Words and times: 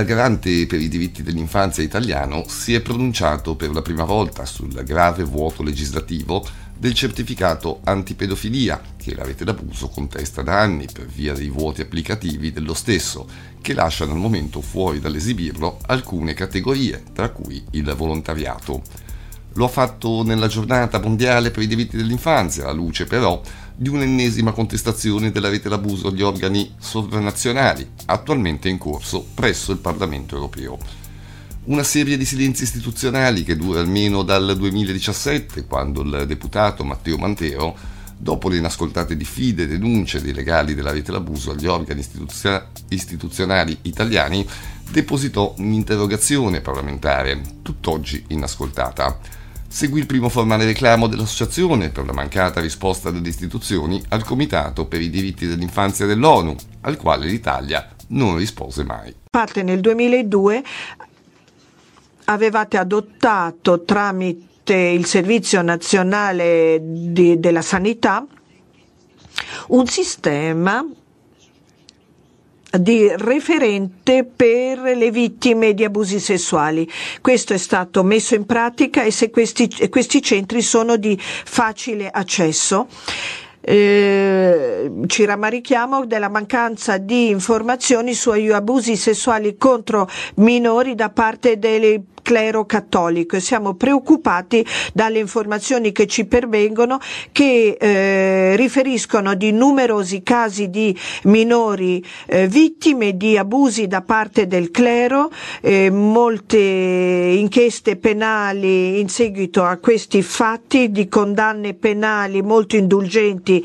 il 0.00 0.06
garante 0.06 0.66
per 0.66 0.80
i 0.80 0.88
diritti 0.88 1.22
dell'infanzia 1.22 1.82
italiano 1.82 2.44
si 2.48 2.74
è 2.74 2.80
pronunciato 2.80 3.54
per 3.54 3.70
la 3.70 3.82
prima 3.82 4.04
volta 4.04 4.44
sul 4.44 4.72
grave 4.84 5.24
vuoto 5.24 5.62
legislativo 5.62 6.46
del 6.76 6.94
certificato 6.94 7.80
antipedofilia 7.84 8.80
che 8.96 9.14
la 9.14 9.22
rete 9.22 9.44
d'abuso 9.44 9.88
contesta 9.88 10.40
da 10.40 10.58
anni 10.58 10.86
per 10.90 11.06
via 11.06 11.34
dei 11.34 11.50
vuoti 11.50 11.82
applicativi 11.82 12.52
dello 12.52 12.72
stesso, 12.72 13.28
che 13.60 13.74
lasciano 13.74 14.12
al 14.12 14.18
momento 14.18 14.62
fuori 14.62 14.98
dall'esibirlo 14.98 15.78
alcune 15.86 16.32
categorie, 16.32 17.02
tra 17.12 17.28
cui 17.28 17.62
il 17.72 17.94
volontariato. 17.94 18.82
Lo 19.54 19.66
ha 19.66 19.68
fatto 19.68 20.22
nella 20.22 20.46
giornata 20.46 21.00
mondiale 21.00 21.50
per 21.50 21.64
i 21.64 21.66
diritti 21.66 21.98
dell'infanzia, 21.98 22.62
alla 22.62 22.72
luce 22.72 23.04
però 23.04 23.42
di 23.80 23.88
un'ennesima 23.88 24.52
contestazione 24.52 25.30
della 25.30 25.48
rete 25.48 25.70
d'abuso 25.70 26.08
agli 26.08 26.20
organi 26.20 26.74
sovranazionali, 26.78 27.88
attualmente 28.04 28.68
in 28.68 28.76
corso 28.76 29.24
presso 29.32 29.72
il 29.72 29.78
Parlamento 29.78 30.34
europeo 30.34 30.78
una 31.62 31.82
serie 31.82 32.16
di 32.16 32.24
silenzi 32.24 32.64
istituzionali 32.64 33.44
che 33.44 33.56
dura 33.56 33.80
almeno 33.80 34.22
dal 34.22 34.56
2017, 34.56 35.66
quando 35.66 36.00
il 36.00 36.24
deputato 36.26 36.84
Matteo 36.84 37.16
Mantero, 37.16 37.76
dopo 38.16 38.48
le 38.48 38.56
inascoltate 38.56 39.16
diffide 39.16 39.66
denunce 39.66 40.20
dei 40.20 40.32
legali 40.34 40.74
della 40.74 40.90
rete 40.90 41.12
d'abuso 41.12 41.52
agli 41.52 41.66
organi 41.66 42.00
istituzio- 42.00 42.66
istituzionali 42.88 43.78
italiani, 43.82 44.46
depositò 44.90 45.54
un'interrogazione 45.58 46.60
parlamentare, 46.60 47.40
tutt'oggi 47.62 48.24
inascoltata. 48.28 49.18
Seguì 49.72 50.00
il 50.00 50.06
primo 50.06 50.28
formale 50.28 50.64
reclamo 50.64 51.06
dell'Associazione 51.06 51.90
per 51.90 52.04
la 52.04 52.12
mancata 52.12 52.60
risposta 52.60 53.12
delle 53.12 53.28
istituzioni 53.28 54.02
al 54.08 54.24
Comitato 54.24 54.86
per 54.86 55.00
i 55.00 55.08
diritti 55.08 55.46
dell'infanzia 55.46 56.06
dell'ONU, 56.06 56.56
al 56.80 56.96
quale 56.96 57.26
l'Italia 57.26 57.88
non 58.08 58.36
rispose 58.36 58.82
mai. 58.82 59.14
Parte 59.30 59.62
nel 59.62 59.78
2002 59.78 60.62
avevate 62.24 62.78
adottato 62.78 63.84
tramite 63.84 64.74
il 64.74 65.06
Servizio 65.06 65.62
Nazionale 65.62 66.80
di, 66.82 67.38
della 67.38 67.62
Sanità 67.62 68.26
un 69.68 69.86
sistema 69.86 70.84
di 72.78 73.10
referente 73.16 74.24
per 74.24 74.78
le 74.80 75.10
vittime 75.10 75.74
di 75.74 75.84
abusi 75.84 76.20
sessuali. 76.20 76.88
Questo 77.20 77.52
è 77.54 77.58
stato 77.58 78.02
messo 78.02 78.34
in 78.34 78.46
pratica 78.46 79.02
e 79.02 79.10
se 79.10 79.30
questi, 79.30 79.68
questi 79.88 80.22
centri 80.22 80.62
sono 80.62 80.96
di 80.96 81.18
facile 81.20 82.08
accesso. 82.10 82.86
Eh, 83.62 84.90
ci 85.06 85.24
rammarichiamo 85.26 86.06
della 86.06 86.30
mancanza 86.30 86.96
di 86.96 87.28
informazioni 87.28 88.14
sugli 88.14 88.50
abusi 88.50 88.96
sessuali 88.96 89.58
contro 89.58 90.08
minori 90.36 90.94
da 90.94 91.10
parte 91.10 91.58
delle 91.58 92.00
clero 92.22 92.64
cattolico 92.66 93.36
e 93.36 93.40
siamo 93.40 93.74
preoccupati 93.74 94.64
dalle 94.92 95.18
informazioni 95.18 95.92
che 95.92 96.06
ci 96.06 96.26
pervengono 96.26 97.00
che 97.32 97.76
eh, 97.78 98.56
riferiscono 98.56 99.34
di 99.34 99.52
numerosi 99.52 100.22
casi 100.22 100.70
di 100.70 100.96
minori 101.24 102.04
eh, 102.26 102.46
vittime 102.46 103.16
di 103.16 103.36
abusi 103.36 103.86
da 103.86 104.02
parte 104.02 104.46
del 104.46 104.70
clero, 104.70 105.30
eh, 105.60 105.90
molte 105.90 106.58
inchieste 106.58 107.96
penali 107.96 109.00
in 109.00 109.08
seguito 109.08 109.64
a 109.64 109.76
questi 109.76 110.22
fatti 110.22 110.90
di 110.90 111.08
condanne 111.08 111.74
penali 111.74 112.42
molto 112.42 112.76
indulgenti 112.76 113.64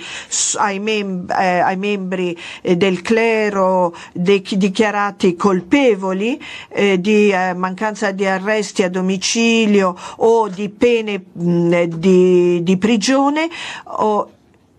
ai, 0.58 0.79
mem- 0.79 1.29
eh, 1.31 1.59
ai 1.59 1.78
membri 1.78 2.38
eh, 2.62 2.75
del 2.75 3.02
clero 3.02 3.96
dichiarati 4.13 5.35
colpevoli 5.35 6.41
eh, 6.69 7.00
di 7.00 7.34
mancanza 7.56 8.12
di 8.12 8.25
arresto 8.25 8.44
arresti 8.45 8.83
a 8.83 8.89
domicilio 8.89 9.95
o 10.17 10.47
di 10.47 10.69
pene 10.69 11.23
mh, 11.31 11.83
di, 11.83 12.63
di 12.63 12.78
prigione 12.78 13.50
o 13.83 14.29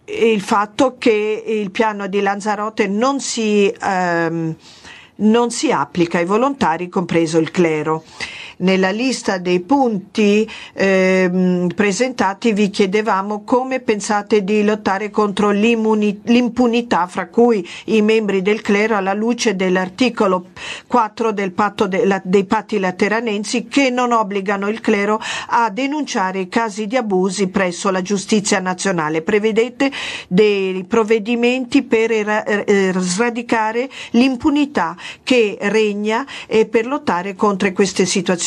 il 0.05 0.41
fatto 0.41 0.95
che 0.99 1.43
il 1.45 1.73
piano 1.73 2.07
di 2.07 2.21
Lanzarote 2.21 2.87
non 2.87 3.19
si, 3.19 3.67
ehm, 3.69 4.55
non 5.17 5.51
si 5.51 5.73
applica 5.73 6.19
ai 6.19 6.25
volontari, 6.25 6.89
compreso 6.89 7.39
il 7.39 7.51
clero 7.51 8.05
nella 8.59 8.91
lista 8.91 9.39
dei 9.39 9.61
punti 9.61 10.49
eh, 10.73 11.67
presentati 11.75 12.53
vi 12.53 12.71
chiedevamo 12.71 13.43
come 13.45 13.81
pensate 13.81 14.45
di 14.45 14.65
lottare 14.65 15.11
contro 15.11 15.51
l'impunità 15.51 17.07
fra 17.07 17.27
cui 17.29 17.67
i 17.87 18.01
membri 18.03 18.43
del 18.43 18.63
clero 18.63 18.97
alla 18.97 19.13
luce 19.13 19.57
dell'articolo 19.57 20.47
4 20.87 21.33
del 21.33 21.53
patto 21.53 21.87
de, 21.87 22.07
la, 22.07 22.21
dei 22.25 22.45
patti 22.45 22.79
lateranensi 22.79 23.67
che 23.67 23.91
non 23.91 24.13
obbligano 24.13 24.69
il 24.69 24.81
clero 24.81 25.21
a 25.49 25.69
denunciare 25.71 26.41
i 26.41 26.49
casi 26.49 26.87
di 26.87 26.97
abusi 26.97 27.49
presso 27.49 27.91
la 27.91 28.03
giustizia 28.03 28.61
nazionale. 28.61 29.23
Prevedete 29.23 29.91
dei 30.29 30.85
provvedimenti 30.85 31.83
per 31.83 32.11
er, 32.11 32.99
sradicare 32.99 33.89
l'impunità 34.11 34.97
che 35.23 35.59
regna 35.61 36.25
e 36.47 36.67
per 36.67 36.87
lottare 36.87 37.35
contro 37.35 37.65
queste 37.73 38.07
situazioni 38.07 38.46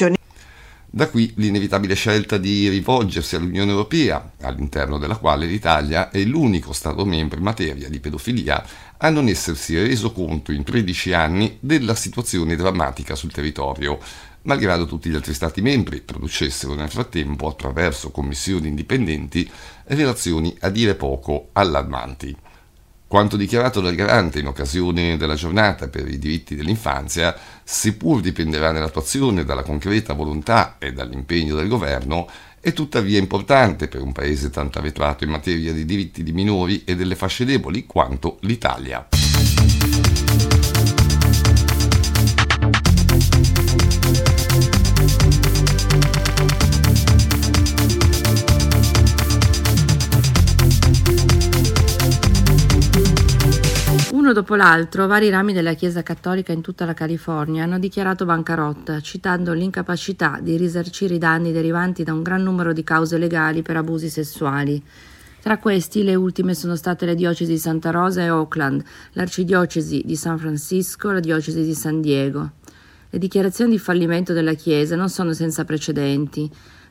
da 0.92 1.08
qui 1.08 1.32
l'inevitabile 1.36 1.94
scelta 1.94 2.38
di 2.38 2.68
rivolgersi 2.68 3.36
all'Unione 3.36 3.70
Europea, 3.70 4.34
all'interno 4.42 4.98
della 4.98 5.18
quale 5.18 5.46
l'Italia 5.46 6.10
è 6.10 6.24
l'unico 6.24 6.74
Stato 6.74 7.06
membro 7.06 7.38
in 7.38 7.44
materia 7.44 7.88
di 7.90 8.00
pedofilia 8.00 8.66
a 8.98 9.10
non 9.10 9.28
essersi 9.28 9.80
reso 9.80 10.12
conto 10.12 10.52
in 10.52 10.64
13 10.64 11.14
anni 11.14 11.58
della 11.60 11.94
situazione 11.94 12.56
drammatica 12.56 13.14
sul 13.14 13.32
territorio, 13.32 14.00
malgrado 14.44 14.88
tutti 14.88 15.10
gli 15.10 15.16
altri 15.16 15.36
Stati 15.36 15.62
membri 15.62 16.02
producessero 16.02 16.74
nel 16.74 16.90
frattempo, 16.90 17.48
attraverso 17.48 18.10
commissioni 18.10 18.68
indipendenti, 18.68 19.50
relazioni 19.86 20.56
a 20.62 20.70
dire 20.70 20.96
poco 20.96 21.50
allarmanti. 21.54 22.36
Quanto 23.10 23.38
dichiarato 23.38 23.82
dal 23.82 23.96
Garante 23.96 24.38
in 24.38 24.46
occasione 24.46 25.18
della 25.18 25.34
giornata 25.34 25.88
per 25.88 26.08
i 26.08 26.20
diritti 26.20 26.54
dell'infanzia, 26.54 27.36
seppur 27.64 28.22
dipenderà 28.22 28.72
nell'attuazione 28.72 29.44
dalla 29.44 29.64
concreta 29.64 30.14
volontà 30.14 30.76
e 30.78 30.94
dall'impegno 30.94 31.56
del 31.56 31.68
governo, 31.68 32.30
è 32.60 32.72
tuttavia 32.72 33.18
importante 33.18 33.88
per 33.88 34.04
un 34.04 34.12
paese 34.12 34.52
tanto 34.52 34.78
arretrato 34.78 35.24
in 35.24 35.32
materia 35.32 35.74
di 35.74 35.86
diritti 35.86 36.22
di 36.22 36.34
minori 36.34 36.84
e 36.84 36.96
delle 36.96 37.16
fasce 37.16 37.46
deboli 37.46 37.88
quanto 37.88 38.38
l'Italia. 38.42 39.19
Uno 54.30 54.42
dopo 54.42 54.54
l'altro, 54.54 55.08
vari 55.08 55.32
rami 55.32 55.54
della 55.54 55.74
Chiesa 55.74 56.04
cattolica 56.04 56.54
in 56.54 56.62
tutta 56.62 56.86
la 56.86 56.94
California 56.94 57.64
hanno 57.64 57.80
dichiarato 57.80 58.26
bancarotta, 58.26 59.02
citando 59.02 59.54
l'incapacità 59.54 60.38
di 60.40 60.56
risarcire 60.56 61.16
i 61.16 61.18
danni 61.18 61.52
derivanti 61.52 62.04
da 62.04 62.14
un 62.14 62.22
gran 62.22 62.44
numero 62.44 62.72
di 62.72 62.84
cause 62.84 63.18
legali 63.18 63.64
per 63.64 63.78
abusi 63.78 64.08
sessuali. 64.08 64.80
Tra 65.42 65.58
questi 65.58 66.04
le 66.04 66.14
ultime 66.14 66.54
sono 66.54 66.76
state 66.76 67.08
le 67.08 67.16
diocesi 67.16 67.54
di 67.54 67.58
Santa 67.58 67.90
Rosa 67.90 68.22
e 68.22 68.30
Oakland, 68.30 68.84
l'arcidiocesi 69.14 70.04
di 70.06 70.16
San 70.16 70.38
Francisco 70.38 71.10
e 71.10 71.14
la 71.14 71.20
diocesi 71.20 71.64
di 71.64 71.74
San 71.74 72.00
Diego. 72.00 72.52
Le 73.10 73.18
dichiarazioni 73.18 73.72
di 73.72 73.80
fallimento 73.80 74.34
della 74.34 74.54
Chiesa 74.54 74.96
non 74.96 75.10
sono 75.10 75.34
senza 75.34 75.66
precedenti. 75.66 76.48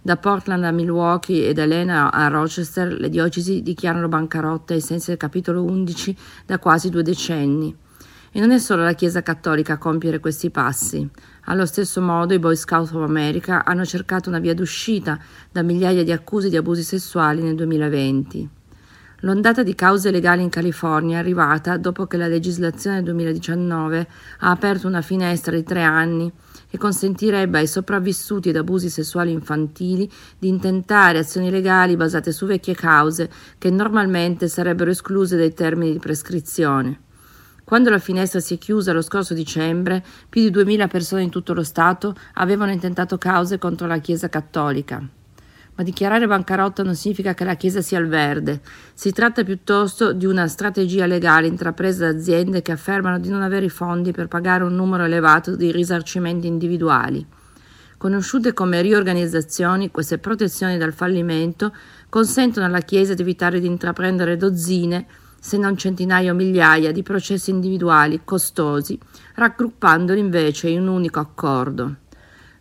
Da 0.08 0.16
Portland 0.16 0.64
a 0.64 0.70
Milwaukee 0.70 1.46
e 1.46 1.52
da 1.52 1.64
Elena 1.64 2.10
a 2.10 2.28
Rochester 2.28 2.98
le 2.98 3.10
diocesi 3.10 3.60
dichiarano 3.60 4.08
bancarotta 4.08 4.72
ai 4.72 4.80
sensi 4.80 5.10
del 5.10 5.18
capitolo 5.18 5.62
11 5.64 6.16
da 6.46 6.58
quasi 6.58 6.88
due 6.88 7.02
decenni. 7.02 7.76
E 8.32 8.40
non 8.40 8.50
è 8.50 8.58
solo 8.58 8.84
la 8.84 8.94
Chiesa 8.94 9.22
cattolica 9.22 9.74
a 9.74 9.76
compiere 9.76 10.18
questi 10.18 10.48
passi. 10.48 11.06
Allo 11.44 11.66
stesso 11.66 12.00
modo 12.00 12.32
i 12.32 12.38
Boy 12.38 12.56
Scouts 12.56 12.92
of 12.92 13.06
America 13.06 13.66
hanno 13.66 13.84
cercato 13.84 14.30
una 14.30 14.38
via 14.38 14.54
d'uscita 14.54 15.18
da 15.52 15.60
migliaia 15.60 16.02
di 16.02 16.12
accuse 16.12 16.48
di 16.48 16.56
abusi 16.56 16.84
sessuali 16.84 17.42
nel 17.42 17.54
2020. 17.56 18.48
L'ondata 19.22 19.62
di 19.62 19.74
cause 19.74 20.10
legali 20.10 20.42
in 20.42 20.48
California 20.48 21.18
è 21.18 21.20
arrivata 21.20 21.76
dopo 21.76 22.06
che 22.06 22.16
la 22.16 22.28
legislazione 22.28 22.96
del 22.96 23.04
2019 23.12 24.08
ha 24.38 24.50
aperto 24.50 24.86
una 24.86 25.02
finestra 25.02 25.54
di 25.54 25.64
tre 25.64 25.82
anni 25.82 26.32
che 26.68 26.78
consentirebbe 26.78 27.58
ai 27.58 27.66
sopravvissuti 27.66 28.50
ed 28.50 28.56
abusi 28.56 28.90
sessuali 28.90 29.32
infantili 29.32 30.10
di 30.38 30.48
intentare 30.48 31.18
azioni 31.18 31.50
legali 31.50 31.96
basate 31.96 32.32
su 32.32 32.46
vecchie 32.46 32.74
cause 32.74 33.30
che 33.58 33.70
normalmente 33.70 34.48
sarebbero 34.48 34.90
escluse 34.90 35.36
dai 35.36 35.54
termini 35.54 35.92
di 35.92 35.98
prescrizione. 35.98 37.00
Quando 37.64 37.90
la 37.90 37.98
finestra 37.98 38.40
si 38.40 38.54
è 38.54 38.58
chiusa 38.58 38.92
lo 38.92 39.02
scorso 39.02 39.34
dicembre, 39.34 40.02
più 40.28 40.40
di 40.40 40.50
2000 40.50 40.88
persone 40.88 41.22
in 41.22 41.30
tutto 41.30 41.52
lo 41.52 41.62
Stato 41.62 42.14
avevano 42.34 42.72
intentato 42.72 43.18
cause 43.18 43.58
contro 43.58 43.86
la 43.86 43.98
Chiesa 43.98 44.28
cattolica. 44.28 45.06
Ma 45.78 45.84
dichiarare 45.84 46.26
bancarotta 46.26 46.82
non 46.82 46.96
significa 46.96 47.34
che 47.34 47.44
la 47.44 47.54
Chiesa 47.54 47.80
sia 47.82 47.98
al 47.98 48.08
verde. 48.08 48.62
Si 48.94 49.12
tratta 49.12 49.44
piuttosto 49.44 50.12
di 50.12 50.26
una 50.26 50.48
strategia 50.48 51.06
legale 51.06 51.46
intrapresa 51.46 52.10
da 52.10 52.18
aziende 52.18 52.62
che 52.62 52.72
affermano 52.72 53.20
di 53.20 53.28
non 53.28 53.42
avere 53.42 53.66
i 53.66 53.70
fondi 53.70 54.10
per 54.10 54.26
pagare 54.26 54.64
un 54.64 54.74
numero 54.74 55.04
elevato 55.04 55.54
di 55.54 55.70
risarcimenti 55.70 56.48
individuali. 56.48 57.24
Conosciute 57.96 58.54
come 58.54 58.82
riorganizzazioni, 58.82 59.92
queste 59.92 60.18
protezioni 60.18 60.78
dal 60.78 60.92
fallimento 60.92 61.72
consentono 62.08 62.66
alla 62.66 62.80
Chiesa 62.80 63.14
di 63.14 63.22
evitare 63.22 63.60
di 63.60 63.68
intraprendere 63.68 64.36
dozzine, 64.36 65.06
se 65.38 65.58
non 65.58 65.76
centinaia 65.76 66.32
o 66.32 66.34
migliaia, 66.34 66.90
di 66.90 67.04
processi 67.04 67.50
individuali 67.50 68.22
costosi, 68.24 68.98
raggruppandoli 69.36 70.18
invece 70.18 70.70
in 70.70 70.80
un 70.80 70.88
unico 70.88 71.20
accordo. 71.20 72.06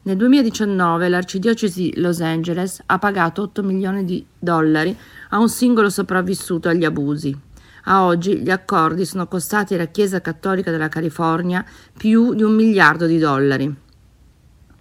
Nel 0.08 0.16
2019 0.16 1.10
l'arcidiocesi 1.10 1.82
di 1.82 2.00
Los 2.00 2.22
Angeles 2.22 2.82
ha 2.86 2.98
pagato 2.98 3.42
8 3.42 3.62
milioni 3.62 4.06
di 4.06 4.26
dollari 4.40 4.96
a 5.32 5.38
un 5.38 5.50
singolo 5.50 5.90
sopravvissuto 5.90 6.70
agli 6.70 6.86
abusi. 6.86 7.38
A 7.84 8.06
oggi 8.06 8.38
gli 8.38 8.50
accordi 8.50 9.04
sono 9.04 9.28
costati 9.28 9.74
alla 9.74 9.88
Chiesa 9.88 10.22
Cattolica 10.22 10.72
della 10.72 10.88
California 10.88 11.66
più 11.98 12.34
di 12.34 12.44
un 12.44 12.56
miliardo 12.56 13.06
di 13.06 13.18
dollari. 13.18 13.76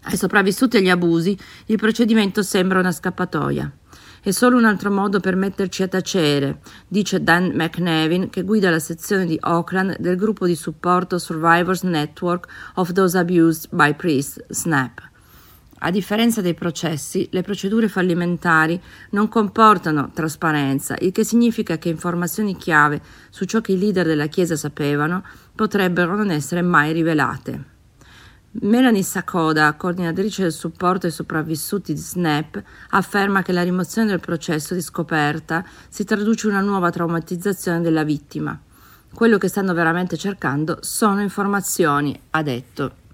Ai 0.02 0.16
sopravvissuti 0.16 0.76
agli 0.76 0.90
abusi 0.90 1.36
il 1.66 1.76
procedimento 1.76 2.44
sembra 2.44 2.78
una 2.78 2.92
scappatoia. 2.92 3.68
È 4.20 4.30
solo 4.30 4.56
un 4.56 4.64
altro 4.64 4.92
modo 4.92 5.18
per 5.18 5.34
metterci 5.34 5.82
a 5.82 5.88
tacere, 5.88 6.60
dice 6.86 7.20
Dan 7.20 7.50
McNevin, 7.52 8.30
che 8.30 8.42
guida 8.42 8.70
la 8.70 8.78
sezione 8.78 9.26
di 9.26 9.36
Oakland 9.40 9.98
del 9.98 10.14
gruppo 10.14 10.46
di 10.46 10.54
supporto 10.54 11.18
Survivors 11.18 11.82
Network 11.82 12.46
of 12.76 12.92
Those 12.92 13.18
Abused 13.18 13.70
by 13.72 13.92
Priests, 13.92 14.40
SNAP. 14.50 15.14
A 15.86 15.90
differenza 15.92 16.40
dei 16.40 16.54
processi, 16.54 17.28
le 17.30 17.42
procedure 17.42 17.86
fallimentari 17.86 18.82
non 19.10 19.28
comportano 19.28 20.10
trasparenza, 20.12 20.96
il 20.98 21.12
che 21.12 21.22
significa 21.22 21.78
che 21.78 21.88
informazioni 21.88 22.56
chiave 22.56 23.00
su 23.30 23.44
ciò 23.44 23.60
che 23.60 23.70
i 23.70 23.78
leader 23.78 24.04
della 24.04 24.26
Chiesa 24.26 24.56
sapevano 24.56 25.22
potrebbero 25.54 26.16
non 26.16 26.32
essere 26.32 26.60
mai 26.60 26.92
rivelate. 26.92 27.64
Melanie 28.62 29.04
Sakoda, 29.04 29.74
coordinatrice 29.74 30.42
del 30.42 30.50
supporto 30.50 31.06
ai 31.06 31.12
sopravvissuti 31.12 31.92
di 31.92 32.00
SNAP, 32.00 32.60
afferma 32.90 33.42
che 33.42 33.52
la 33.52 33.62
rimozione 33.62 34.08
del 34.08 34.18
processo 34.18 34.74
di 34.74 34.82
scoperta 34.82 35.64
si 35.88 36.02
traduce 36.02 36.48
in 36.48 36.54
una 36.54 36.62
nuova 36.62 36.90
traumatizzazione 36.90 37.80
della 37.80 38.02
vittima. 38.02 38.60
Quello 39.14 39.38
che 39.38 39.46
stanno 39.46 39.72
veramente 39.72 40.16
cercando 40.16 40.78
sono 40.80 41.20
informazioni, 41.20 42.18
ha 42.30 42.42
detto. 42.42 43.04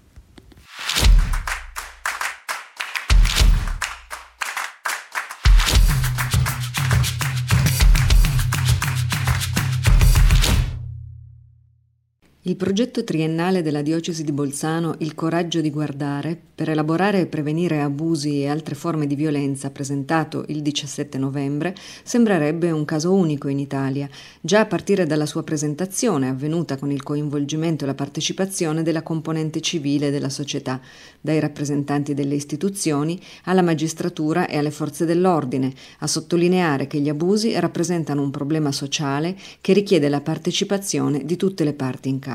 Il 12.45 12.57
progetto 12.57 13.05
triennale 13.05 13.61
della 13.61 13.81
diocesi 13.81 14.21
di 14.21 14.33
Bolzano 14.33 14.95
Il 14.97 15.15
coraggio 15.15 15.61
di 15.61 15.69
guardare 15.69 16.37
per 16.53 16.69
elaborare 16.69 17.21
e 17.21 17.25
prevenire 17.25 17.79
abusi 17.79 18.41
e 18.41 18.49
altre 18.49 18.75
forme 18.75 19.07
di 19.07 19.15
violenza 19.15 19.71
presentato 19.71 20.43
il 20.49 20.61
17 20.61 21.17
novembre 21.17 21.73
sembrerebbe 22.03 22.69
un 22.69 22.83
caso 22.83 23.13
unico 23.13 23.47
in 23.47 23.59
Italia, 23.59 24.09
già 24.41 24.59
a 24.59 24.65
partire 24.65 25.05
dalla 25.05 25.25
sua 25.25 25.43
presentazione 25.43 26.27
avvenuta 26.27 26.77
con 26.77 26.91
il 26.91 27.01
coinvolgimento 27.01 27.85
e 27.85 27.87
la 27.87 27.95
partecipazione 27.95 28.83
della 28.83 29.03
componente 29.03 29.61
civile 29.61 30.11
della 30.11 30.29
società, 30.29 30.81
dai 31.21 31.39
rappresentanti 31.39 32.13
delle 32.13 32.35
istituzioni 32.35 33.17
alla 33.45 33.61
magistratura 33.61 34.47
e 34.47 34.57
alle 34.57 34.71
forze 34.71 35.05
dell'ordine, 35.05 35.73
a 35.99 36.07
sottolineare 36.07 36.87
che 36.87 36.99
gli 36.99 37.09
abusi 37.09 37.57
rappresentano 37.57 38.21
un 38.21 38.31
problema 38.31 38.73
sociale 38.73 39.37
che 39.61 39.71
richiede 39.71 40.09
la 40.09 40.19
partecipazione 40.19 41.23
di 41.23 41.37
tutte 41.37 41.63
le 41.63 41.73
parti 41.73 42.09
in 42.09 42.19
causa. 42.19 42.32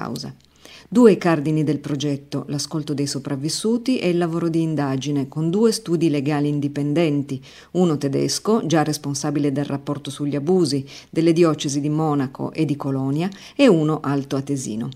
Due 0.91 1.13
i 1.13 1.19
cardini 1.19 1.65
del 1.65 1.81
progetto, 1.81 2.45
l'ascolto 2.49 2.95
dei 2.95 3.07
sopravvissuti 3.07 3.99
e 3.99 4.09
il 4.09 4.17
lavoro 4.17 4.49
di 4.49 4.63
indagine, 4.63 5.29
con 5.29 5.51
due 5.51 5.71
studi 5.71 6.09
legali 6.09 6.49
indipendenti, 6.49 7.43
uno 7.73 7.99
tedesco, 7.99 8.65
già 8.65 8.83
responsabile 8.83 9.53
del 9.53 9.67
rapporto 9.67 10.11
sugli 10.11 10.35
abusi, 10.35 10.87
delle 11.11 11.35
diocesi 11.35 11.81
di 11.81 11.91
Monaco 11.91 12.53
e 12.53 12.65
di 12.65 12.77
Colonia, 12.77 13.29
e 13.55 13.69
uno 13.69 14.01
alto-atesino. 14.03 14.89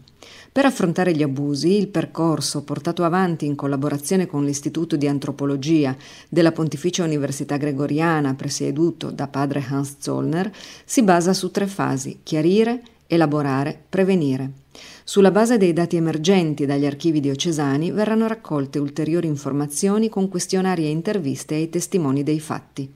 Per 0.51 0.65
affrontare 0.65 1.15
gli 1.15 1.23
abusi, 1.23 1.77
il 1.77 1.89
percorso 1.89 2.63
portato 2.63 3.05
avanti 3.05 3.45
in 3.45 3.55
collaborazione 3.55 4.27
con 4.27 4.45
l'Istituto 4.45 4.97
di 4.97 5.09
Antropologia 5.09 5.95
della 6.29 6.53
Pontificia 6.53 7.05
Università 7.05 7.57
Gregoriana, 7.57 8.35
presieduto 8.35 9.11
da 9.11 9.29
padre 9.29 9.65
Hans 9.69 9.97
Zollner, 9.99 10.51
si 10.85 11.03
basa 11.03 11.35
su 11.35 11.51
tre 11.51 11.67
fasi: 11.67 12.21
chiarire, 12.23 12.83
elaborare, 13.07 13.79
prevenire. 13.89 14.61
Sulla 15.05 15.33
base 15.33 15.59
dei 15.59 15.73
dati 15.73 15.97
emergenti 15.97 16.65
dagli 16.65 16.87
archivi 16.87 17.19
diocesani 17.19 17.91
verranno 17.91 18.29
raccolte 18.29 18.79
ulteriori 18.79 19.27
informazioni 19.27 20.09
con 20.09 20.29
questionari 20.29 20.85
e 20.85 20.91
interviste 20.91 21.57
ai 21.57 21.69
testimoni 21.69 22.23
dei 22.23 22.39
fatti. 22.39 22.89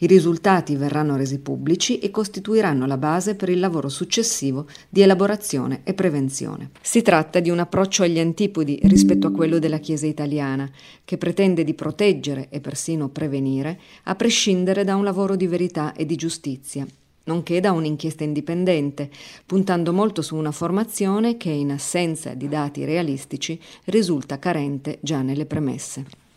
I 0.00 0.06
risultati 0.06 0.76
verranno 0.76 1.16
resi 1.16 1.40
pubblici 1.40 1.98
e 1.98 2.12
costituiranno 2.12 2.86
la 2.86 2.96
base 2.96 3.34
per 3.34 3.48
il 3.48 3.58
lavoro 3.58 3.88
successivo 3.88 4.66
di 4.88 5.00
elaborazione 5.00 5.80
e 5.82 5.94
prevenzione. 5.94 6.70
Si 6.80 7.02
tratta 7.02 7.40
di 7.40 7.50
un 7.50 7.58
approccio 7.58 8.04
agli 8.04 8.20
antipodi 8.20 8.78
rispetto 8.84 9.26
a 9.26 9.32
quello 9.32 9.58
della 9.58 9.78
Chiesa 9.78 10.06
italiana, 10.06 10.70
che 11.04 11.18
pretende 11.18 11.64
di 11.64 11.74
proteggere 11.74 12.46
e 12.50 12.60
persino 12.60 13.08
prevenire, 13.08 13.80
a 14.04 14.14
prescindere 14.14 14.84
da 14.84 14.94
un 14.94 15.02
lavoro 15.02 15.34
di 15.34 15.48
verità 15.48 15.92
e 15.92 16.06
di 16.06 16.14
giustizia, 16.14 16.86
nonché 17.28 17.60
da 17.60 17.72
un'inchiesta 17.72 18.24
indipendente, 18.24 19.10
puntando 19.44 19.92
molto 19.92 20.22
su 20.22 20.34
una 20.34 20.50
formazione 20.50 21.36
che, 21.36 21.50
in 21.50 21.70
assenza 21.70 22.32
di 22.32 22.48
dati 22.48 22.84
realistici, 22.86 23.60
risulta 23.84 24.38
carente 24.38 24.98
già 25.02 25.20
nelle 25.20 25.44
premesse. 25.44 26.27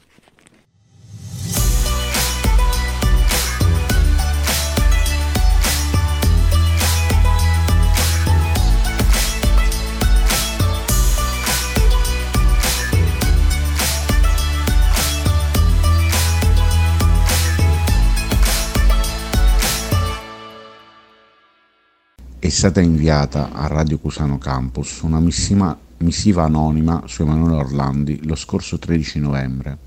Stata 22.51 22.81
inviata 22.81 23.53
a 23.53 23.67
Radio 23.67 23.97
Cusano 23.97 24.37
Campus 24.37 24.99
una 25.03 25.21
missiva, 25.21 25.75
missiva 25.99 26.43
anonima 26.43 27.03
su 27.05 27.21
Emanuele 27.21 27.55
Orlandi 27.55 28.25
lo 28.25 28.35
scorso 28.35 28.77
13 28.77 29.19
novembre, 29.19 29.77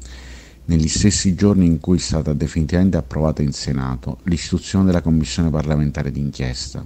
negli 0.65 0.89
stessi 0.89 1.35
giorni 1.35 1.67
in 1.67 1.79
cui 1.79 1.99
è 1.99 2.01
stata 2.01 2.33
definitivamente 2.33 2.97
approvata 2.97 3.43
in 3.43 3.53
Senato 3.53 4.21
l'istituzione 4.25 4.87
della 4.87 5.03
Commissione 5.03 5.51
parlamentare 5.51 6.11
d'inchiesta. 6.11 6.85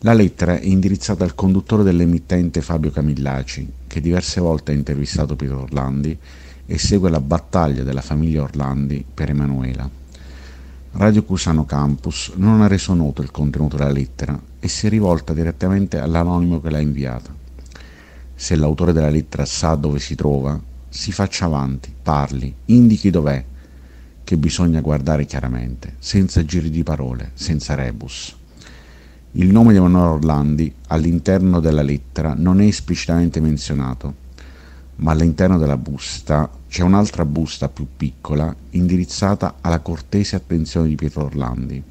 La 0.00 0.12
lettera 0.12 0.58
è 0.58 0.64
indirizzata 0.64 1.24
al 1.24 1.34
conduttore 1.34 1.82
dell'emittente 1.82 2.60
Fabio 2.60 2.90
Camillaci, 2.90 3.72
che 3.86 4.02
diverse 4.02 4.42
volte 4.42 4.72
ha 4.72 4.74
intervistato 4.74 5.34
Pietro 5.34 5.62
Orlandi 5.62 6.16
e 6.66 6.78
segue 6.78 7.08
la 7.08 7.20
battaglia 7.20 7.84
della 7.84 8.02
famiglia 8.02 8.42
Orlandi 8.42 9.02
per 9.12 9.30
Emanuela. 9.30 9.99
Radio 11.00 11.22
Cusano 11.22 11.64
Campus 11.64 12.32
non 12.34 12.60
ha 12.60 12.66
reso 12.66 12.92
noto 12.92 13.22
il 13.22 13.30
contenuto 13.30 13.78
della 13.78 13.90
lettera 13.90 14.38
e 14.60 14.68
si 14.68 14.86
è 14.86 14.90
rivolta 14.90 15.32
direttamente 15.32 15.98
all'anonimo 15.98 16.60
che 16.60 16.68
l'ha 16.68 16.78
inviata. 16.78 17.34
Se 18.34 18.54
l'autore 18.54 18.92
della 18.92 19.08
lettera 19.08 19.46
sa 19.46 19.76
dove 19.76 19.98
si 19.98 20.14
trova, 20.14 20.60
si 20.90 21.10
faccia 21.10 21.46
avanti, 21.46 21.90
parli, 22.02 22.54
indichi 22.66 23.08
dov'è, 23.08 23.42
che 24.22 24.36
bisogna 24.36 24.82
guardare 24.82 25.24
chiaramente, 25.24 25.94
senza 26.00 26.44
giri 26.44 26.68
di 26.68 26.82
parole, 26.82 27.30
senza 27.32 27.74
rebus. 27.74 28.36
Il 29.32 29.50
nome 29.50 29.72
di 29.72 29.78
Emanuele 29.78 30.06
Orlandi 30.06 30.74
all'interno 30.88 31.60
della 31.60 31.80
lettera 31.80 32.34
non 32.36 32.60
è 32.60 32.66
esplicitamente 32.66 33.40
menzionato, 33.40 34.14
ma 35.00 35.12
all'interno 35.12 35.58
della 35.58 35.76
busta 35.76 36.50
c'è 36.68 36.82
un'altra 36.82 37.24
busta 37.24 37.68
più 37.68 37.86
piccola 37.96 38.54
indirizzata 38.70 39.56
alla 39.60 39.80
cortese 39.80 40.36
attenzione 40.36 40.88
di 40.88 40.94
Pietro 40.94 41.24
Orlandi. 41.24 41.82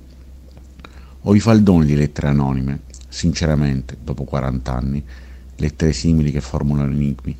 Ho 1.24 1.36
i 1.36 1.40
faldoni 1.40 1.86
di 1.86 1.96
lettere 1.96 2.28
anonime, 2.28 2.82
sinceramente, 3.08 3.98
dopo 4.02 4.24
40 4.24 4.74
anni, 4.74 5.04
lettere 5.58 5.92
simili 5.92 6.32
che 6.32 6.42
formulano 6.42 6.92
enigmi. 6.92 7.36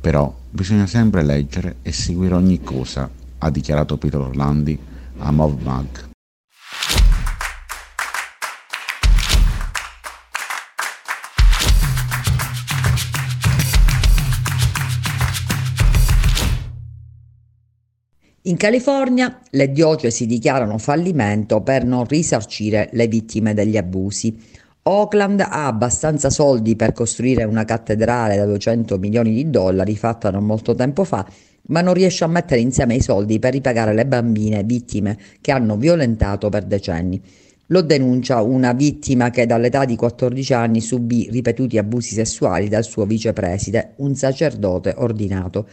Però 0.00 0.36
bisogna 0.50 0.86
sempre 0.86 1.22
leggere 1.22 1.76
e 1.82 1.92
seguire 1.92 2.34
ogni 2.34 2.62
cosa, 2.62 3.08
ha 3.38 3.50
dichiarato 3.50 3.96
Pietro 3.96 4.26
Orlandi 4.26 4.78
a 5.18 5.30
Mov 5.30 5.62
Mag. 5.62 6.07
In 18.48 18.56
California 18.56 19.40
le 19.50 19.72
diocesi 19.72 20.24
dichiarano 20.24 20.78
fallimento 20.78 21.60
per 21.60 21.84
non 21.84 22.06
risarcire 22.06 22.88
le 22.92 23.06
vittime 23.06 23.52
degli 23.52 23.76
abusi. 23.76 24.40
Oakland 24.84 25.40
ha 25.40 25.66
abbastanza 25.66 26.30
soldi 26.30 26.74
per 26.74 26.92
costruire 26.92 27.44
una 27.44 27.66
cattedrale 27.66 28.38
da 28.38 28.46
200 28.46 28.96
milioni 28.96 29.34
di 29.34 29.50
dollari 29.50 29.94
fatta 29.98 30.30
non 30.30 30.46
molto 30.46 30.74
tempo 30.74 31.04
fa, 31.04 31.28
ma 31.64 31.82
non 31.82 31.92
riesce 31.92 32.24
a 32.24 32.28
mettere 32.28 32.62
insieme 32.62 32.94
i 32.94 33.02
soldi 33.02 33.38
per 33.38 33.52
ripagare 33.52 33.92
le 33.92 34.06
bambine 34.06 34.62
vittime 34.64 35.18
che 35.42 35.52
hanno 35.52 35.76
violentato 35.76 36.48
per 36.48 36.64
decenni. 36.64 37.20
Lo 37.66 37.82
denuncia 37.82 38.40
una 38.40 38.72
vittima 38.72 39.28
che 39.28 39.44
dall'età 39.44 39.84
di 39.84 39.94
14 39.94 40.54
anni 40.54 40.80
subì 40.80 41.28
ripetuti 41.30 41.76
abusi 41.76 42.14
sessuali 42.14 42.70
dal 42.70 42.84
suo 42.84 43.04
vicepreside, 43.04 43.92
un 43.96 44.14
sacerdote 44.14 44.94
ordinato. 44.96 45.68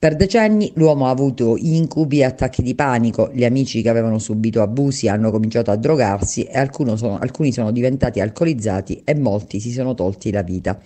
Per 0.00 0.16
decenni 0.16 0.72
l'uomo 0.76 1.08
ha 1.08 1.10
avuto 1.10 1.58
incubi 1.58 2.20
e 2.20 2.24
attacchi 2.24 2.62
di 2.62 2.74
panico, 2.74 3.28
gli 3.34 3.44
amici 3.44 3.82
che 3.82 3.90
avevano 3.90 4.18
subito 4.18 4.62
abusi 4.62 5.08
hanno 5.08 5.30
cominciato 5.30 5.70
a 5.70 5.76
drogarsi 5.76 6.44
e 6.44 6.70
sono, 6.94 7.18
alcuni 7.18 7.52
sono 7.52 7.70
diventati 7.70 8.18
alcolizzati 8.18 9.02
e 9.04 9.14
molti 9.14 9.60
si 9.60 9.70
sono 9.70 9.92
tolti 9.92 10.30
la 10.32 10.40
vita. 10.40 10.80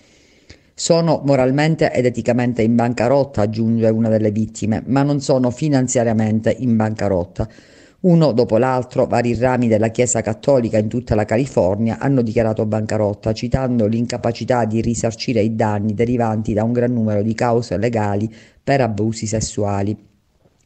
Sono 0.73 1.21
moralmente 1.23 1.93
ed 1.93 2.05
eticamente 2.05 2.61
in 2.61 2.75
bancarotta, 2.75 3.43
aggiunge 3.43 3.87
una 3.87 4.09
delle 4.09 4.31
vittime, 4.31 4.83
ma 4.87 5.01
non 5.01 5.21
sono 5.21 5.49
finanziariamente 5.49 6.53
in 6.59 6.75
bancarotta. 6.75 7.47
Uno 8.05 8.33
dopo 8.33 8.59
l'altro, 8.59 9.07
vari 9.07 9.35
rami 9.35 9.67
della 9.67 9.87
Chiesa 9.87 10.21
cattolica 10.21 10.77
in 10.77 10.87
tutta 10.87 11.15
la 11.15 11.25
California 11.25 11.97
hanno 11.97 12.21
dichiarato 12.21 12.63
bancarotta, 12.67 13.33
citando 13.33 13.87
l'incapacità 13.87 14.65
di 14.65 14.79
risarcire 14.79 15.41
i 15.41 15.55
danni 15.55 15.95
derivanti 15.95 16.53
da 16.53 16.63
un 16.63 16.71
gran 16.71 16.93
numero 16.93 17.23
di 17.23 17.33
cause 17.33 17.77
legali 17.77 18.31
per 18.63 18.81
abusi 18.81 19.25
sessuali. 19.25 19.97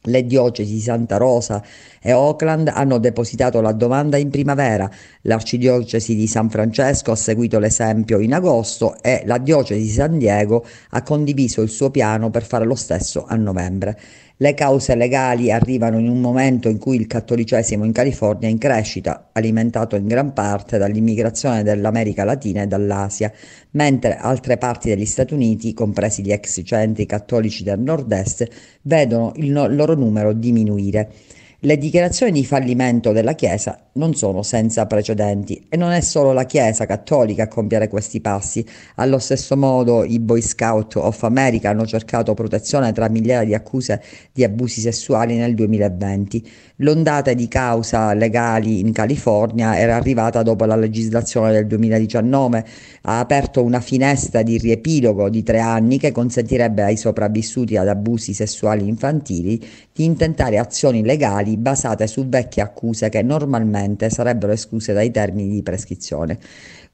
Le 0.03 0.25
diocesi 0.25 0.73
di 0.73 0.81
Santa 0.81 1.15
Rosa 1.15 1.63
e 2.01 2.11
Oakland 2.11 2.69
hanno 2.73 2.97
depositato 2.97 3.61
la 3.61 3.71
domanda 3.71 4.17
in 4.17 4.29
primavera, 4.29 4.89
l'arcidiocesi 5.21 6.15
di 6.15 6.27
San 6.27 6.49
Francesco 6.49 7.11
ha 7.11 7.15
seguito 7.15 7.57
l'esempio 7.59 8.19
in 8.19 8.33
agosto 8.33 9.01
e 9.01 9.23
la 9.25 9.37
diocesi 9.37 9.81
di 9.81 9.89
San 9.89 10.17
Diego 10.17 10.65
ha 10.89 11.03
condiviso 11.03 11.61
il 11.61 11.69
suo 11.69 11.89
piano 11.89 12.29
per 12.29 12.43
fare 12.43 12.65
lo 12.65 12.75
stesso 12.75 13.25
a 13.25 13.35
novembre. 13.35 13.97
Le 14.41 14.53
cause 14.53 14.95
legali 14.95 15.51
arrivano 15.51 15.99
in 15.99 16.07
un 16.07 16.21
momento 16.21 16.69
in 16.69 16.77
cui 16.77 16.95
il 16.95 17.07
cattolicesimo 17.07 17.83
in 17.83 17.91
California 17.91 18.47
è 18.47 18.51
in 18.51 18.57
crescita, 18.57 19.31
alimentato 19.33 19.97
in 19.97 20.07
gran 20.07 20.31
parte 20.31 20.77
dall'immigrazione 20.77 21.61
dell'America 21.61 22.23
Latina 22.23 22.61
e 22.61 22.67
dall'Asia, 22.67 23.33
mentre 23.71 24.15
altre 24.15 24.57
parti 24.57 24.87
degli 24.87 25.05
Stati 25.05 25.33
Uniti, 25.33 25.73
compresi 25.73 26.23
gli 26.23 26.31
ex 26.31 26.61
centri 26.63 27.05
cattolici 27.05 27.63
del 27.63 27.81
nord-est, 27.81 28.47
vedono 28.83 29.33
il 29.35 29.51
no- 29.51 29.67
loro 29.67 29.93
numero 29.95 30.31
diminuire. 30.31 31.11
Le 31.61 31.77
dichiarazioni 31.77 32.31
di 32.31 32.45
fallimento 32.45 33.11
della 33.11 33.33
Chiesa 33.33 33.89
non 33.95 34.13
sono 34.13 34.43
senza 34.43 34.85
precedenti 34.85 35.65
e 35.67 35.75
non 35.75 35.91
è 35.91 35.99
solo 35.99 36.31
la 36.31 36.45
Chiesa 36.45 36.85
cattolica 36.85 37.43
a 37.43 37.47
compiere 37.49 37.89
questi 37.89 38.21
passi. 38.21 38.65
Allo 38.95 39.19
stesso 39.19 39.57
modo 39.57 40.05
i 40.05 40.19
Boy 40.19 40.41
Scout 40.41 40.95
of 40.95 41.21
America 41.23 41.69
hanno 41.69 41.85
cercato 41.85 42.33
protezione 42.33 42.93
tra 42.93 43.09
migliaia 43.09 43.43
di 43.43 43.53
accuse 43.53 44.01
di 44.31 44.45
abusi 44.45 44.79
sessuali 44.79 45.35
nel 45.35 45.53
2020. 45.53 46.49
L'ondata 46.81 47.33
di 47.33 47.49
causa 47.49 48.13
legali 48.13 48.79
in 48.79 48.93
California 48.93 49.77
era 49.77 49.97
arrivata 49.97 50.43
dopo 50.43 50.63
la 50.63 50.77
legislazione 50.77 51.51
del 51.51 51.67
2019, 51.67 52.65
ha 53.01 53.19
aperto 53.19 53.61
una 53.61 53.81
finestra 53.81 54.43
di 54.43 54.57
riepilogo 54.57 55.27
di 55.27 55.43
tre 55.43 55.59
anni 55.59 55.99
che 55.99 56.13
consentirebbe 56.13 56.83
ai 56.83 56.95
sopravvissuti 56.95 57.75
ad 57.75 57.89
abusi 57.89 58.33
sessuali 58.33 58.87
infantili 58.87 59.61
di 59.91 60.05
intentare 60.05 60.57
azioni 60.57 61.03
legali 61.03 61.57
basate 61.57 62.07
su 62.07 62.29
vecchie 62.29 62.61
accuse 62.61 63.09
che 63.09 63.23
normalmente 63.23 64.09
sarebbero 64.09 64.53
escluse 64.53 64.93
dai 64.93 65.11
termini 65.11 65.49
di 65.49 65.61
prescrizione. 65.61 66.39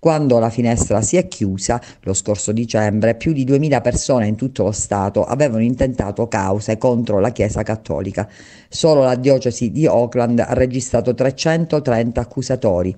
Quando 0.06 0.38
la 0.38 0.52
finestra 0.52 1.02
si 1.02 1.18
è 1.18 1.28
chiusa, 1.28 1.82
lo 2.02 2.14
scorso 2.14 2.52
dicembre, 2.52 3.16
più 3.16 3.34
di 3.34 3.44
2000 3.44 3.82
persone 3.82 4.28
in 4.28 4.36
tutto 4.36 4.62
lo 4.62 4.72
Stato 4.72 5.24
avevano 5.24 5.64
intentato 5.64 6.28
cause 6.28 6.78
contro 6.78 7.20
la 7.20 7.32
Chiesa 7.32 7.64
cattolica. 7.64 8.30
Solo 8.70 9.02
la 9.02 9.16
diocesi 9.16 9.72
di 9.72 9.88
Oakland 9.88 10.38
ha 10.42 10.54
registrato 10.54 11.16
330 11.16 12.22
accusatori. 12.22 12.96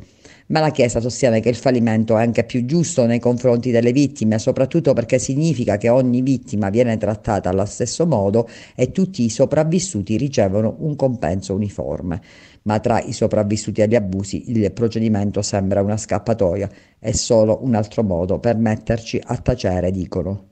Ma 0.48 0.60
la 0.60 0.72
Chiesa 0.72 1.00
sostiene 1.00 1.40
che 1.40 1.48
il 1.48 1.56
fallimento 1.56 2.18
è 2.18 2.22
anche 2.22 2.44
più 2.44 2.66
giusto 2.66 3.06
nei 3.06 3.20
confronti 3.20 3.72
delle 3.72 3.94
vittime, 3.94 4.38
soprattutto 4.38 4.92
perché 4.92 5.18
significa 5.18 5.78
che 5.78 5.88
ogni 5.88 6.22
vittima 6.22 6.70
viene 6.70 6.98
trattata 6.98 7.48
allo 7.50 7.66
stesso 7.66 8.06
modo 8.06 8.50
e 8.76 8.92
tutti 8.92 9.24
i 9.24 9.30
sopravvissuti 9.30 10.18
ricevono 10.18 10.76
un 10.80 10.98
compenso 10.98 11.54
uniforme 11.54 12.22
ma 12.68 12.80
tra 12.80 13.02
i 13.02 13.14
sopravvissuti 13.14 13.82
agli 13.82 13.96
abusi 13.96 14.52
il 14.52 14.72
procedimento 14.74 15.42
sembra 15.42 15.82
una 15.82 15.96
scappatoia, 15.96 16.70
è 17.00 17.14
solo 17.14 17.64
un 17.64 17.76
altro 17.76 18.04
modo 18.04 18.40
per 18.40 18.58
metterci 18.58 19.20
a 19.24 19.38
tacere, 19.38 19.90
dicono. 19.90 20.50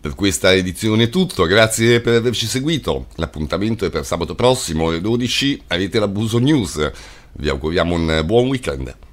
Per 0.00 0.14
questa 0.14 0.52
edizione 0.52 1.04
è 1.04 1.08
tutto, 1.08 1.46
grazie 1.46 2.00
per 2.00 2.16
averci 2.16 2.46
seguito. 2.46 3.06
L'appuntamento 3.16 3.86
è 3.86 3.90
per 3.90 4.04
sabato 4.04 4.34
prossimo 4.34 4.88
alle 4.88 5.00
12, 5.00 5.62
avete 5.68 5.98
l'abuso 5.98 6.38
news. 6.38 6.90
Vi 7.32 7.48
auguriamo 7.48 7.94
un 7.94 8.22
buon 8.26 8.48
weekend. 8.48 9.07